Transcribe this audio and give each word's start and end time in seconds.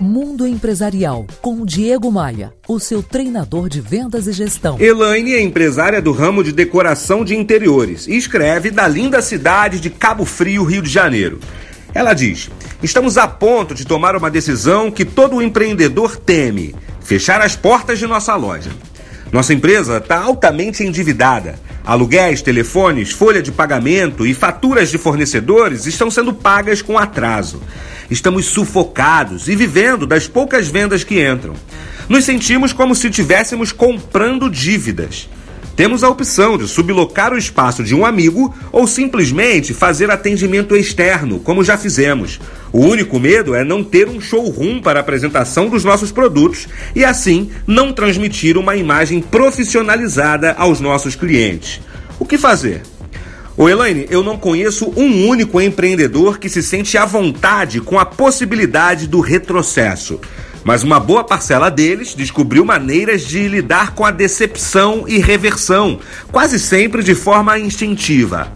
Mundo 0.00 0.46
Empresarial, 0.46 1.26
com 1.40 1.64
Diego 1.64 2.10
Maia, 2.10 2.52
o 2.66 2.80
seu 2.80 3.02
treinador 3.02 3.68
de 3.68 3.80
vendas 3.80 4.26
e 4.26 4.32
gestão. 4.32 4.78
Elaine 4.80 5.34
é 5.34 5.40
empresária 5.40 6.02
do 6.02 6.10
ramo 6.10 6.42
de 6.42 6.52
decoração 6.52 7.24
de 7.24 7.36
interiores 7.36 8.08
e 8.08 8.16
escreve 8.16 8.70
da 8.70 8.88
linda 8.88 9.22
cidade 9.22 9.78
de 9.78 9.90
Cabo 9.90 10.24
Frio, 10.24 10.64
Rio 10.64 10.82
de 10.82 10.90
Janeiro. 10.90 11.38
Ela 11.94 12.12
diz: 12.12 12.50
Estamos 12.82 13.16
a 13.16 13.28
ponto 13.28 13.74
de 13.74 13.86
tomar 13.86 14.16
uma 14.16 14.30
decisão 14.30 14.90
que 14.90 15.04
todo 15.04 15.40
empreendedor 15.40 16.16
teme: 16.16 16.74
fechar 17.00 17.40
as 17.40 17.54
portas 17.54 17.98
de 17.98 18.06
nossa 18.06 18.34
loja. 18.34 18.70
Nossa 19.32 19.54
empresa 19.54 19.98
está 19.98 20.20
altamente 20.20 20.82
endividada. 20.82 21.54
Aluguéis, 21.84 22.40
telefones, 22.40 23.10
folha 23.10 23.42
de 23.42 23.52
pagamento 23.52 24.26
e 24.26 24.32
faturas 24.32 24.90
de 24.90 24.96
fornecedores 24.96 25.84
estão 25.84 26.10
sendo 26.10 26.32
pagas 26.32 26.80
com 26.80 26.98
atraso. 26.98 27.62
Estamos 28.10 28.46
sufocados 28.46 29.48
e 29.48 29.54
vivendo 29.54 30.06
das 30.06 30.26
poucas 30.26 30.66
vendas 30.66 31.04
que 31.04 31.22
entram. 31.22 31.52
Nos 32.08 32.24
sentimos 32.24 32.72
como 32.72 32.94
se 32.94 33.08
estivéssemos 33.08 33.70
comprando 33.70 34.48
dívidas. 34.48 35.28
Temos 35.76 36.04
a 36.04 36.08
opção 36.08 36.56
de 36.56 36.68
sublocar 36.68 37.32
o 37.32 37.38
espaço 37.38 37.82
de 37.82 37.96
um 37.96 38.06
amigo 38.06 38.54
ou 38.70 38.86
simplesmente 38.86 39.74
fazer 39.74 40.08
atendimento 40.08 40.76
externo, 40.76 41.40
como 41.40 41.64
já 41.64 41.76
fizemos. 41.76 42.40
O 42.72 42.78
único 42.80 43.18
medo 43.18 43.56
é 43.56 43.64
não 43.64 43.82
ter 43.82 44.08
um 44.08 44.20
showroom 44.20 44.80
para 44.80 45.00
apresentação 45.00 45.68
dos 45.68 45.82
nossos 45.82 46.12
produtos 46.12 46.68
e, 46.94 47.04
assim, 47.04 47.50
não 47.66 47.92
transmitir 47.92 48.56
uma 48.56 48.76
imagem 48.76 49.20
profissionalizada 49.20 50.52
aos 50.52 50.80
nossos 50.80 51.16
clientes. 51.16 51.80
O 52.20 52.24
que 52.24 52.38
fazer? 52.38 52.82
Ô 53.56 53.68
Elaine, 53.68 54.06
eu 54.10 54.22
não 54.22 54.36
conheço 54.36 54.92
um 54.96 55.28
único 55.28 55.60
empreendedor 55.60 56.38
que 56.38 56.48
se 56.48 56.62
sente 56.62 56.96
à 56.96 57.04
vontade 57.04 57.80
com 57.80 57.98
a 57.98 58.04
possibilidade 58.04 59.08
do 59.08 59.20
retrocesso 59.20 60.20
mas 60.64 60.82
uma 60.82 60.98
boa 60.98 61.22
parcela 61.22 61.70
deles 61.70 62.14
descobriu 62.14 62.64
maneiras 62.64 63.22
de 63.22 63.46
lidar 63.46 63.94
com 63.94 64.04
a 64.04 64.10
decepção 64.10 65.04
e 65.06 65.18
reversão, 65.18 66.00
quase 66.32 66.58
sempre 66.58 67.02
de 67.02 67.14
forma 67.14 67.58
instintiva. 67.58 68.50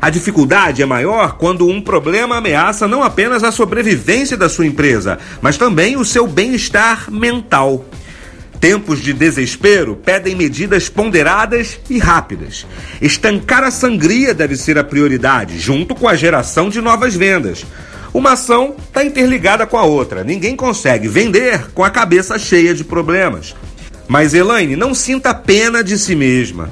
A 0.00 0.08
dificuldade 0.08 0.80
é 0.80 0.86
maior 0.86 1.36
quando 1.36 1.68
um 1.68 1.80
problema 1.80 2.38
ameaça 2.38 2.88
não 2.88 3.02
apenas 3.02 3.44
a 3.44 3.52
sobrevivência 3.52 4.34
da 4.34 4.48
sua 4.48 4.66
empresa, 4.66 5.18
mas 5.42 5.58
também 5.58 5.96
o 5.98 6.04
seu 6.04 6.26
bem-estar 6.26 7.10
mental. 7.10 7.84
Tempos 8.58 9.02
de 9.02 9.12
desespero 9.12 9.96
pedem 9.96 10.34
medidas 10.34 10.88
ponderadas 10.88 11.78
e 11.88 11.98
rápidas. 11.98 12.66
Estancar 13.00 13.64
a 13.64 13.70
sangria 13.70 14.34
deve 14.34 14.56
ser 14.56 14.78
a 14.78 14.84
prioridade, 14.84 15.58
junto 15.58 15.94
com 15.94 16.06
a 16.06 16.14
geração 16.14 16.68
de 16.68 16.80
novas 16.80 17.14
vendas. 17.14 17.64
Uma 18.12 18.32
ação 18.32 18.74
está 18.88 19.04
interligada 19.04 19.66
com 19.66 19.76
a 19.76 19.84
outra. 19.84 20.24
Ninguém 20.24 20.56
consegue 20.56 21.06
vender 21.06 21.70
com 21.72 21.84
a 21.84 21.90
cabeça 21.90 22.38
cheia 22.38 22.74
de 22.74 22.82
problemas. 22.82 23.54
Mas 24.08 24.34
Elaine, 24.34 24.74
não 24.74 24.92
sinta 24.94 25.32
pena 25.32 25.84
de 25.84 25.96
si 25.96 26.16
mesma. 26.16 26.70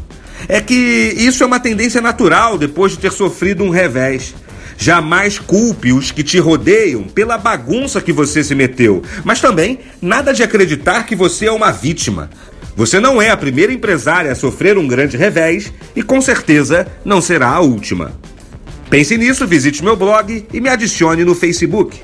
É 0.49 0.61
que 0.61 0.75
isso 1.17 1.43
é 1.43 1.47
uma 1.47 1.61
tendência 1.61 2.01
natural 2.01 2.59
depois 2.59 2.93
de 2.93 2.99
ter 2.99 3.13
sofrido 3.13 3.63
um 3.63 3.71
revés. 3.71 4.35
Jamais 4.77 5.39
culpe 5.39 5.93
os 5.93 6.11
que 6.11 6.23
te 6.23 6.39
rodeiam 6.39 7.05
pela 7.05 7.39
bagunça 7.39 8.01
que 8.01 8.13
você 8.13 8.45
se 8.45 8.55
meteu, 8.55 9.03
mas 9.25 9.41
também 9.41 9.81
nada 10.01 10.33
de 10.33 10.43
acreditar 10.43 11.05
que 11.05 11.17
você 11.17 11.47
é 11.47 11.53
uma 11.53 11.73
vítima. 11.73 12.31
Você 12.77 13.01
não 13.01 13.21
é 13.21 13.31
a 13.31 13.37
primeira 13.37 13.73
empresária 13.73 14.31
a 14.31 14.37
sofrer 14.37 14.79
um 14.79 14.87
grande 14.87 15.17
revés 15.17 15.73
e 15.97 16.03
com 16.03 16.21
certeza 16.21 16.87
não 17.05 17.21
será 17.21 17.49
a 17.49 17.61
última. 17.61 18.13
Pense 18.91 19.19
nisso, 19.19 19.47
visite 19.47 19.85
meu 19.85 19.97
blog 19.97 20.47
e 20.53 20.61
me 20.61 20.69
adicione 20.69 21.25
no 21.25 21.35
Facebook. 21.35 22.01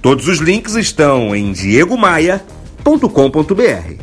Todos 0.00 0.28
os 0.28 0.38
links 0.38 0.74
estão 0.74 1.36
em 1.36 1.52
diegomaia.com.br. 1.52 4.01